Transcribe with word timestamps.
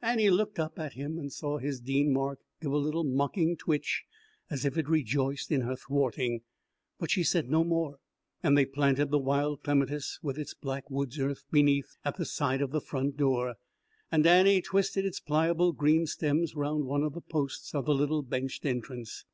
Annie 0.00 0.30
looked 0.30 0.58
up 0.58 0.78
at 0.78 0.94
him 0.94 1.18
and 1.18 1.30
saw 1.30 1.58
his 1.58 1.78
Dean 1.78 2.10
mark 2.10 2.40
give 2.62 2.72
a 2.72 2.78
little 2.78 3.04
mocking 3.04 3.54
twitch 3.54 4.04
as 4.48 4.64
if 4.64 4.78
it 4.78 4.88
rejoiced 4.88 5.52
in 5.52 5.60
her 5.60 5.76
thwarting. 5.76 6.40
But 6.98 7.10
she 7.10 7.22
said 7.22 7.50
no 7.50 7.64
more; 7.64 7.98
and 8.42 8.56
they 8.56 8.64
planted 8.64 9.10
the 9.10 9.18
wild 9.18 9.62
clematis 9.62 10.18
with 10.22 10.38
its 10.38 10.54
black 10.54 10.90
woods 10.90 11.18
earth 11.18 11.44
beneath 11.50 11.98
at 12.02 12.16
the 12.16 12.24
side 12.24 12.62
of 12.62 12.70
the 12.70 12.80
front 12.80 13.18
door, 13.18 13.56
and 14.10 14.26
Annie 14.26 14.62
twisted 14.62 15.04
its 15.04 15.20
pliable 15.20 15.72
green 15.74 16.06
stems 16.06 16.54
round 16.56 16.86
one 16.86 17.02
of 17.02 17.12
the 17.12 17.20
posts 17.20 17.74
of 17.74 17.84
the 17.84 17.94
little 17.94 18.22
benched 18.22 18.64
entrance. 18.64 19.26